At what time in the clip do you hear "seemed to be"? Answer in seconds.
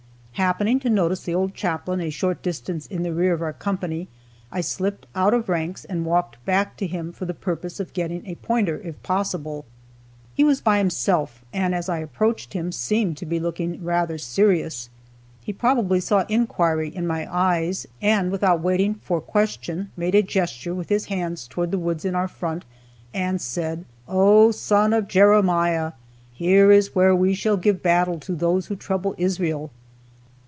12.71-13.39